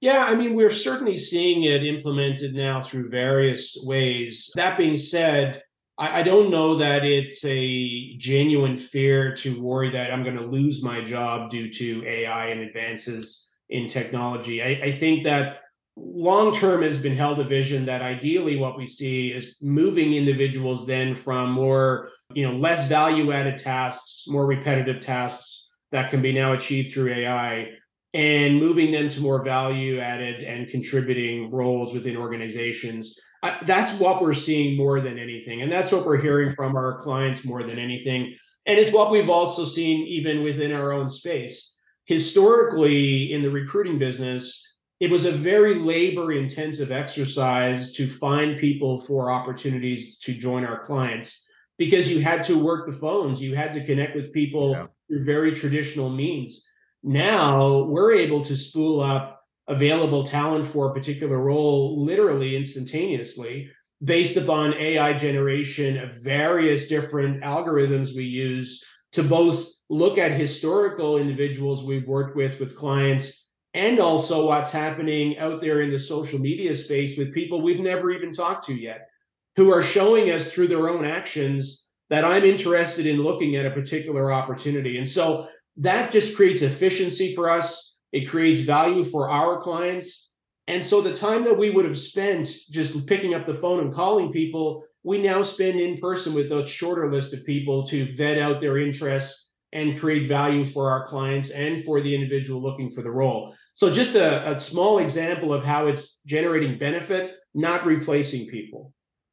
Yeah, 0.01 0.25
I 0.25 0.35
mean, 0.35 0.55
we're 0.55 0.73
certainly 0.73 1.19
seeing 1.19 1.65
it 1.65 1.85
implemented 1.85 2.55
now 2.55 2.83
through 2.83 3.11
various 3.11 3.77
ways. 3.83 4.51
That 4.55 4.79
being 4.79 4.97
said, 4.97 5.63
I, 5.99 6.21
I 6.21 6.23
don't 6.23 6.51
know 6.51 6.77
that 6.77 7.05
it's 7.05 7.45
a 7.45 8.17
genuine 8.17 8.79
fear 8.79 9.37
to 9.37 9.61
worry 9.61 9.91
that 9.91 10.11
I'm 10.11 10.25
going 10.25 10.39
to 10.39 10.47
lose 10.47 10.83
my 10.83 11.03
job 11.03 11.51
due 11.51 11.71
to 11.71 12.05
AI 12.07 12.47
and 12.47 12.63
advances 12.63 13.47
in 13.69 13.89
technology. 13.89 14.63
I, 14.63 14.87
I 14.87 14.93
think 14.93 15.25
that 15.25 15.59
long 15.97 16.55
term 16.55 16.83
has 16.83 16.99
been 16.99 17.17
held 17.17 17.39
a 17.39 17.45
vision 17.45 17.85
that 17.85 18.01
ideally 18.01 18.57
what 18.57 18.79
we 18.79 18.87
see 18.87 19.33
is 19.33 19.57
moving 19.61 20.15
individuals 20.15 20.87
then 20.87 21.15
from 21.15 21.53
more, 21.53 22.09
you 22.33 22.49
know, 22.49 22.55
less 22.55 22.89
value 22.89 23.33
added 23.33 23.59
tasks, 23.59 24.25
more 24.27 24.47
repetitive 24.47 25.01
tasks 25.01 25.69
that 25.93 26.09
can 26.09 26.23
be 26.23 26.33
now 26.33 26.55
achieved 26.55 26.95
through 26.95 27.13
AI 27.13 27.69
and 28.13 28.59
moving 28.59 28.91
them 28.91 29.09
to 29.09 29.21
more 29.21 29.43
value 29.43 30.01
added 30.01 30.43
and 30.43 30.69
contributing 30.69 31.51
roles 31.51 31.93
within 31.93 32.17
organizations. 32.17 33.17
I, 33.43 33.59
that's 33.67 33.99
what 34.01 34.21
we're 34.21 34.33
seeing 34.33 34.77
more 34.77 35.01
than 35.01 35.19
anything. 35.19 35.63
And 35.63 35.71
that's 35.71 35.93
what 35.93 36.05
we're 36.05 36.21
hearing 36.21 36.55
from 36.55 36.77
our 36.77 37.01
clients 37.01 37.45
more 37.45 37.63
than 37.63 37.79
anything. 37.79 38.35
And 38.67 38.79
it's 38.79 38.93
what 38.93 39.11
we've 39.11 39.31
also 39.31 39.65
seen 39.65 40.07
even 40.07 40.43
within 40.43 40.73
our 40.73 40.93
own 40.93 41.09
space. 41.09 41.77
Historically, 42.05 43.33
in 43.33 43.43
the 43.43 43.51
recruiting 43.51 43.99
business, 43.99 44.67
it 44.99 45.11
was 45.11 45.25
a 45.25 45.33
very 45.33 45.77
labor 45.77 46.33
intensive 46.33 46.93
exercise 46.93 47.93
to 47.93 48.09
find 48.19 48.59
people 48.59 49.03
for 49.07 49.31
opportunities 49.31 50.19
to 50.19 50.35
join 50.35 50.65
our 50.65 50.85
clients 50.85 51.47
because 51.79 52.11
you 52.11 52.21
had 52.21 52.45
to 52.45 52.63
work 52.63 52.87
the 52.87 52.93
phones, 52.93 53.41
you 53.41 53.55
had 53.55 53.73
to 53.73 53.87
connect 53.87 54.15
with 54.15 54.35
people 54.35 54.73
yeah. 54.73 54.87
through 55.09 55.25
very 55.25 55.55
traditional 55.55 56.11
means 56.11 56.67
now 57.03 57.83
we're 57.85 58.13
able 58.13 58.45
to 58.45 58.57
spool 58.57 59.01
up 59.01 59.43
available 59.69 60.25
talent 60.25 60.71
for 60.73 60.91
a 60.91 60.95
particular 60.95 61.39
role 61.39 62.05
literally 62.05 62.57
instantaneously 62.57 63.71
based 64.03 64.37
upon 64.37 64.75
AI 64.75 65.13
generation 65.13 65.99
of 65.99 66.15
various 66.17 66.89
different 66.89 67.43
algorithms 67.43 68.15
we 68.15 68.25
use 68.25 68.83
to 69.13 69.23
both 69.23 69.67
look 69.89 70.19
at 70.19 70.33
historical 70.33 71.19
individuals 71.19 71.85
we've 71.85 72.09
worked 72.09 72.37
with 72.37 72.59
with 72.59 72.77
clients 72.77 73.49
and 73.75 74.01
also 74.01 74.47
what's 74.47 74.71
happening 74.71 75.39
out 75.39 75.61
there 75.61 75.83
in 75.83 75.91
the 75.91 75.99
social 75.99 76.39
media 76.39 76.75
space 76.75 77.17
with 77.17 77.35
people 77.35 77.63
we've 77.63 77.81
never 77.81 78.11
even 78.11 78.33
talked 78.33 78.67
to 78.67 78.75
yet 78.75 79.09
who 79.57 79.73
are 79.73 79.83
showing 79.83 80.31
us 80.31 80.53
through 80.53 80.69
their 80.69 80.89
own 80.89 81.05
actions 81.05 81.85
that 82.09 82.25
I'm 82.25 82.45
interested 82.45 83.07
in 83.07 83.23
looking 83.23 83.57
at 83.57 83.67
a 83.67 83.71
particular 83.71 84.33
opportunity. 84.33 84.99
And 84.99 85.09
so 85.09 85.47
that 85.81 86.13
just 86.13 86.37
creates 86.37 86.63
efficiency 86.63 87.35
for 87.35 87.51
us. 87.51 87.97
It 88.13 88.29
creates 88.29 88.61
value 88.61 89.05
for 89.05 89.31
our 89.31 89.61
clients. 89.61 90.31
And 90.69 90.85
so 90.85 91.01
the 91.01 91.15
time 91.15 91.43
that 91.45 91.59
we 91.59 91.71
would 91.71 91.85
have 91.85 91.99
spent 91.99 92.49
just 92.71 93.07
picking 93.07 93.35
up 93.35 93.47
the 93.47 93.55
phone 93.55 93.81
and 93.81 93.93
calling 93.93 94.31
people, 94.31 94.85
we 95.03 95.23
now 95.23 95.43
spend 95.43 95.81
in 95.81 95.99
person 95.99 96.35
with 96.35 96.53
a 96.53 96.67
shorter 96.67 97.11
list 97.11 97.33
of 97.33 97.45
people 97.45 97.87
to 97.87 98.15
vet 98.15 98.39
out 98.39 98.61
their 98.61 98.79
interests 98.79 99.53
and 99.73 99.99
create 99.99 100.29
value 100.29 100.65
for 100.65 100.91
our 100.91 101.09
clients 101.09 101.51
and 101.51 101.85
for 101.85 102.01
the 102.03 102.15
individual 102.15 102.61
looking 102.61 102.91
for 102.91 103.03
the 103.03 103.11
role. 103.11 103.55
So 103.75 103.91
just 103.91 104.17
a, 104.17 104.53
a 104.53 104.59
small 104.59 104.99
example 104.99 105.55
of 105.55 105.65
how 105.65 105.87
it's 105.87 106.19
generating 106.27 106.79
benefit, 106.79 107.37
not 107.55 107.87
replacing 107.87 108.49
people. 108.49 108.93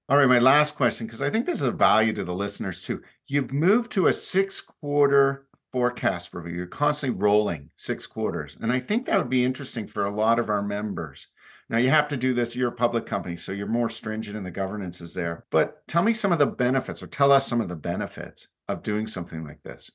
All 0.10 0.18
right, 0.18 0.30
my 0.30 0.40
last 0.40 0.76
question, 0.76 1.06
because 1.06 1.22
I 1.22 1.30
think 1.30 1.46
there's 1.46 1.64
a 1.64 1.72
value 1.72 2.14
to 2.14 2.24
the 2.24 2.34
listeners 2.34 2.82
too. 2.82 3.02
You've 3.26 3.52
moved 3.52 3.92
to 3.94 4.08
a 4.08 4.14
six 4.14 4.62
quarter 4.62 5.47
forecast 5.72 6.34
review. 6.34 6.56
You're 6.56 6.68
constantly 6.68 7.20
rolling 7.20 7.70
six 7.78 8.08
quarters. 8.08 8.58
And 8.60 8.72
I 8.72 8.80
think 8.80 9.06
that 9.06 9.18
would 9.18 9.30
be 9.30 9.46
interesting 9.46 9.88
for 9.88 10.06
a 10.06 10.16
lot 10.16 10.40
of 10.40 10.50
our 10.50 10.62
members. 10.62 11.28
Now, 11.70 11.78
you 11.78 11.90
have 11.90 12.08
to 12.10 12.18
do 12.18 12.34
this, 12.34 12.56
you're 12.56 12.70
a 12.70 12.76
public 12.76 13.06
company, 13.06 13.36
so 13.36 13.52
you're 13.52 13.68
more 13.68 13.90
stringent 13.90 14.38
in 14.38 14.44
the 14.44 14.52
governance 14.52 15.02
is 15.02 15.14
there. 15.14 15.46
But 15.52 15.86
tell 15.88 16.02
me 16.02 16.14
some 16.14 16.32
of 16.32 16.40
the 16.40 16.46
benefits, 16.46 17.04
or 17.04 17.08
tell 17.08 17.32
us 17.32 17.46
some 17.46 17.60
of 17.60 17.68
the 17.68 17.76
benefits 17.76 18.48
of 18.70 18.84
doing 18.84 19.06
something 19.06 19.44
like 19.44 19.62
this. 19.64 19.92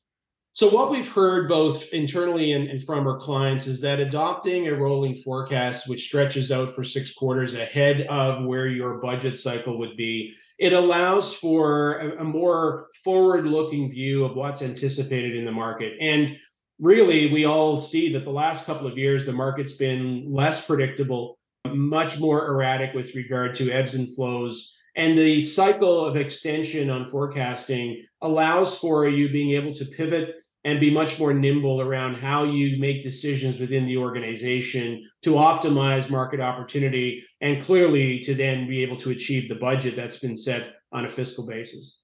So, 0.55 0.69
what 0.69 0.91
we've 0.91 1.09
heard 1.09 1.49
both 1.49 1.83
internally 1.93 2.53
and, 2.53 2.69
and, 2.69 2.85
from 2.85 3.07
our 3.07 3.19
clients 3.19 3.67
is 3.67 3.81
that 3.81 4.01
adopting 4.01 4.69
a 4.69 4.75
rolling 4.75 5.15
forecast, 5.23 5.89
which 5.89 6.05
stretches 6.05 6.53
out 6.53 6.75
for 6.75 6.85
six 6.85 7.15
quarters 7.15 7.55
ahead 7.55 8.03
of 8.03 8.45
where 8.45 8.69
your 8.69 8.99
budget 8.99 9.35
cycle 9.35 9.79
would 9.79 9.97
be, 9.97 10.35
it 10.59 10.73
allows 10.73 11.35
for 11.35 11.99
a, 11.99 12.21
a 12.21 12.25
more 12.25 12.89
forward 13.05 13.47
looking 13.47 13.91
view 13.91 14.25
of 14.25 14.37
what's 14.37 14.63
anticipated 14.63 15.35
in 15.37 15.45
the 15.45 15.53
market. 15.53 15.95
And 16.01 16.37
really, 16.79 17.33
we 17.33 17.45
all 17.45 17.79
see 17.79 18.13
that 18.13 18.25
the 18.25 18.31
last 18.31 18.65
couple 18.65 18.87
of 18.87 18.99
years, 18.99 19.25
the 19.25 19.33
market's 19.33 19.73
been 19.73 20.33
less 20.33 20.65
predictable, 20.65 21.39
much 21.67 22.19
more 22.19 22.49
erratic 22.49 22.95
with 22.95 23.15
regard 23.15 23.55
to 23.57 23.71
ebbs 23.71 23.95
and 23.95 24.15
flows. 24.15 24.77
And 24.95 25.17
the 25.17 25.41
cycle 25.41 26.05
of 26.05 26.17
extension 26.17 26.91
on 26.91 27.09
forecasting 27.09 28.05
allows 28.21 28.77
for 28.77 29.09
you 29.09 29.31
being 29.31 29.53
able 29.53 29.73
to 29.75 29.87
pivot 29.87 30.37
and 30.65 30.81
be 30.81 30.91
much 30.91 31.19
more 31.19 31.35
nimble 31.35 31.81
around 31.81 32.15
how 32.15 32.45
you 32.45 32.79
make 32.79 33.03
decisions 33.03 33.59
within 33.59 33.87
the 33.87 33.97
organization 33.97 35.09
to 35.23 35.33
optimize 35.33 36.09
market 36.09 36.41
opportunity 36.41 37.25
and 37.41 37.63
clearly 37.63 38.21
to 38.21 38.35
then 38.35 38.69
be 38.69 38.83
able 38.83 38.97
to 38.97 39.11
achieve 39.11 39.49
the 39.49 39.55
budget 39.57 39.97
that's 39.97 40.19
been 40.19 40.37
set 40.37 40.75
on 40.93 41.05
a 41.05 41.09
fiscal 41.09 41.47
basis. 41.47 41.99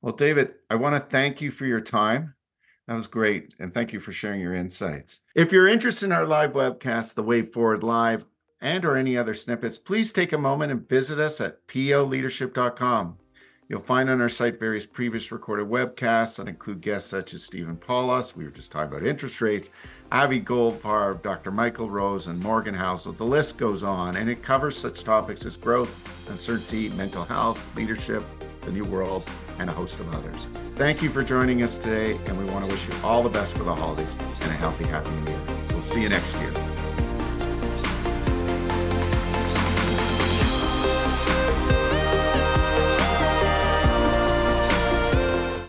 Well, 0.00 0.14
David, 0.14 0.54
I 0.70 0.76
want 0.76 0.94
to 0.94 1.10
thank 1.10 1.40
you 1.40 1.50
for 1.50 1.66
your 1.66 1.80
time. 1.80 2.34
That 2.86 2.94
was 2.94 3.06
great. 3.06 3.54
And 3.58 3.74
thank 3.74 3.92
you 3.92 4.00
for 4.00 4.12
sharing 4.12 4.40
your 4.40 4.54
insights. 4.54 5.20
If 5.34 5.52
you're 5.52 5.68
interested 5.68 6.06
in 6.06 6.12
our 6.12 6.24
live 6.24 6.52
webcast, 6.52 7.14
The 7.14 7.22
Way 7.22 7.42
Forward 7.42 7.82
Live, 7.82 8.24
and 8.60 8.84
or 8.84 8.96
any 8.96 9.16
other 9.16 9.34
snippets, 9.34 9.78
please 9.78 10.12
take 10.12 10.32
a 10.32 10.38
moment 10.38 10.72
and 10.72 10.88
visit 10.88 11.18
us 11.18 11.40
at 11.40 11.66
peo-leadership.com. 11.66 13.18
You'll 13.68 13.80
find 13.80 14.08
on 14.08 14.22
our 14.22 14.30
site 14.30 14.58
various 14.58 14.86
previous 14.86 15.30
recorded 15.30 15.66
webcasts 15.66 16.36
that 16.36 16.48
include 16.48 16.80
guests 16.80 17.10
such 17.10 17.34
as 17.34 17.44
Stephen 17.44 17.76
Poloz, 17.76 18.34
we 18.34 18.44
were 18.44 18.50
just 18.50 18.72
talking 18.72 18.96
about 18.96 19.06
interest 19.06 19.42
rates, 19.42 19.68
Avi 20.10 20.40
Goldfarb, 20.40 21.22
Dr. 21.22 21.50
Michael 21.50 21.90
Roizen, 21.90 22.28
and 22.28 22.42
Morgan 22.42 22.74
Housel. 22.74 23.14
The 23.14 23.24
list 23.24 23.58
goes 23.58 23.82
on, 23.82 24.16
and 24.16 24.30
it 24.30 24.42
covers 24.42 24.74
such 24.74 25.04
topics 25.04 25.44
as 25.44 25.58
growth, 25.58 25.90
uncertainty, 26.30 26.88
mental 26.96 27.24
health, 27.24 27.62
leadership, 27.76 28.22
the 28.62 28.72
new 28.72 28.84
world, 28.84 29.28
and 29.58 29.68
a 29.68 29.72
host 29.72 30.00
of 30.00 30.14
others. 30.14 30.36
Thank 30.76 31.02
you 31.02 31.10
for 31.10 31.22
joining 31.22 31.62
us 31.62 31.76
today, 31.76 32.12
and 32.26 32.38
we 32.38 32.46
want 32.46 32.64
to 32.64 32.72
wish 32.72 32.86
you 32.88 32.94
all 33.04 33.22
the 33.22 33.28
best 33.28 33.54
for 33.54 33.64
the 33.64 33.74
holidays 33.74 34.14
and 34.40 34.50
a 34.50 34.54
healthy, 34.54 34.84
happy 34.84 35.10
new 35.10 35.30
year. 35.30 35.40
We'll 35.72 35.82
see 35.82 36.00
you 36.00 36.08
next 36.08 36.34
year. 36.36 36.67